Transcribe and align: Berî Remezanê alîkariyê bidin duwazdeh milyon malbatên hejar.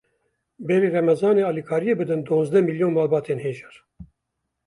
Berî 0.67 0.89
Remezanê 0.97 1.43
alîkariyê 1.51 1.95
bidin 1.99 2.21
duwazdeh 2.27 2.63
milyon 2.67 2.91
malbatên 2.97 3.39
hejar. 3.45 3.75